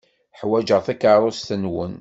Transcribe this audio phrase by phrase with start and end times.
[0.39, 1.89] Ḥwajeɣ takeṛṛust-nwen.